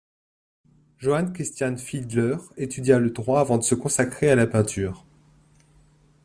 [0.97, 5.05] Johann Christian Fiedler étudia le droit avant de se consacrer à la peinture.